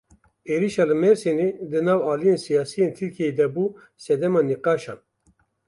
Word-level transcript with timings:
Êrişa 0.53 0.83
li 0.89 0.95
Mêrsînê 1.01 1.49
di 1.69 1.79
nav 1.85 1.99
aliyên 2.11 2.39
siyasî 2.45 2.77
yên 2.81 2.91
Tirkiyeyê 2.97 3.33
de 3.37 3.47
bû 3.53 3.63
sedema 4.05 4.41
nîqaşan. 4.49 4.99